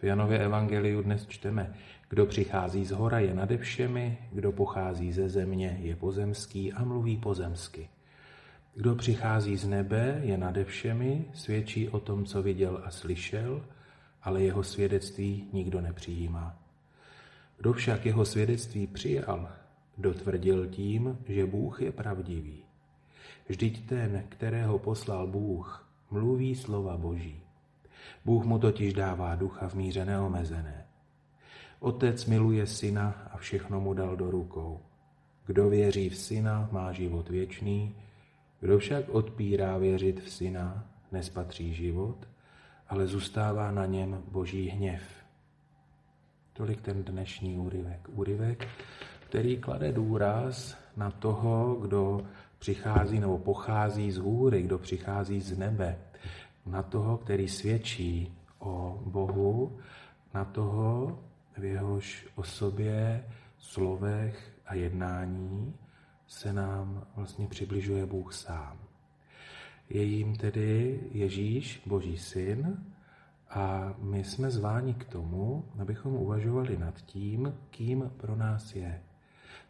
[0.00, 1.74] V Janově evangeliu dnes čteme,
[2.08, 7.16] kdo přichází z hora je nade všemi, kdo pochází ze země je pozemský a mluví
[7.16, 7.88] pozemsky.
[8.74, 13.64] Kdo přichází z nebe je nade všemi, svědčí o tom, co viděl a slyšel,
[14.22, 16.58] ale jeho svědectví nikdo nepřijímá.
[17.58, 19.48] Kdo však jeho svědectví přijal,
[19.98, 22.64] dotvrdil tím, že Bůh je pravdivý.
[23.48, 27.45] Vždyť ten, kterého poslal Bůh, mluví slova Boží.
[28.24, 30.86] Bůh mu totiž dává ducha v míře neomezené.
[31.80, 34.80] Otec miluje syna a všechno mu dal do rukou.
[35.46, 37.94] Kdo věří v syna, má život věčný,
[38.60, 42.28] kdo však odpírá věřit v syna, nespatří život,
[42.88, 45.02] ale zůstává na něm boží hněv.
[46.52, 48.08] Tolik ten dnešní úryvek.
[48.12, 48.68] Úryvek,
[49.20, 52.26] který klade důraz na toho, kdo
[52.58, 55.98] přichází nebo pochází z hůry, kdo přichází z nebe,
[56.66, 59.78] na toho, který svědčí o Bohu,
[60.34, 61.18] na toho,
[61.58, 63.24] v jehož osobě,
[63.58, 65.74] slovech a jednání
[66.26, 68.78] se nám vlastně přibližuje Bůh sám.
[69.88, 72.84] Je jim tedy Ježíš, Boží syn,
[73.50, 79.02] a my jsme zváni k tomu, abychom uvažovali nad tím, kým pro nás je.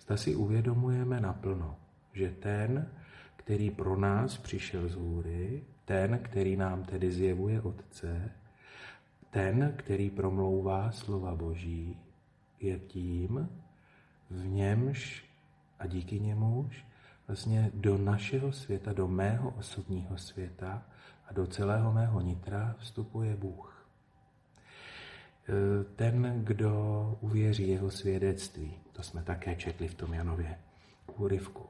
[0.00, 1.76] Zda si uvědomujeme naplno,
[2.12, 2.90] že ten,
[3.36, 8.30] který pro nás přišel z hůry, ten, který nám tedy zjevuje Otce,
[9.30, 11.96] ten, který promlouvá slova Boží,
[12.60, 13.48] je tím,
[14.30, 15.24] v němž
[15.78, 16.86] a díky němuž
[17.26, 20.82] vlastně do našeho světa, do mého osobního světa
[21.28, 23.86] a do celého mého nitra vstupuje Bůh.
[25.48, 30.58] E, ten, kdo uvěří jeho svědectví, to jsme také četli v tom Janově
[31.16, 31.66] úryvku,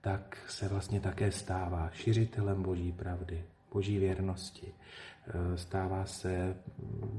[0.00, 4.74] tak se vlastně také stává šiřitelem Boží pravdy, Boží věrnosti.
[4.74, 6.56] E, stává se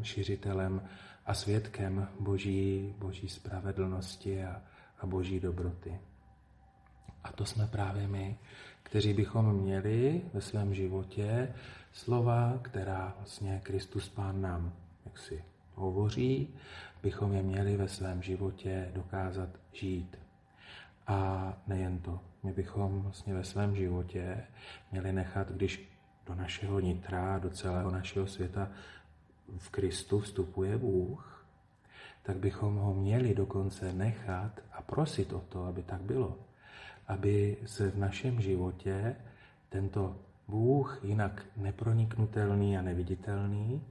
[0.02, 0.82] šiřitelem
[1.26, 4.62] a svědkem Boží, Boží spravedlnosti a,
[5.00, 6.00] a Boží dobroty.
[7.24, 8.38] A to jsme právě my,
[8.84, 11.54] kteří bychom měli ve svém životě
[11.92, 14.74] slova, která vlastně Kristus Pán nám
[15.06, 15.44] jaksi
[15.76, 16.56] hovoří,
[17.04, 20.18] bychom je měli ve svém životě dokázat žít.
[21.10, 24.44] A nejen to, my bychom vlastně ve svém životě
[24.92, 25.90] měli nechat, když
[26.26, 28.70] do našeho nitra, do celého našeho světa
[29.58, 31.46] v Kristu vstupuje Bůh,
[32.24, 36.38] tak bychom ho měli dokonce nechat a prosit o to, aby tak bylo
[37.10, 39.16] aby se v našem životě
[39.70, 40.16] tento
[40.48, 43.82] Bůh, jinak neproniknutelný a neviditelný,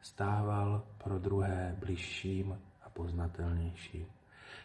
[0.00, 4.06] stával pro druhé bližším a poznatelnějším.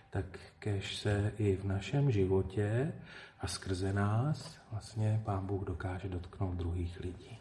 [0.10, 2.94] Tak kež se i v našem životě
[3.40, 7.40] a skrze nás vlastně Pán Bůh dokáže dotknout druhých lidí.